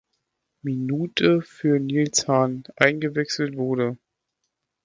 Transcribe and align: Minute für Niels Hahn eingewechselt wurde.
Minute 0.63 1.43
für 1.43 1.77
Niels 1.79 2.27
Hahn 2.27 2.63
eingewechselt 2.75 3.55
wurde. 3.55 3.99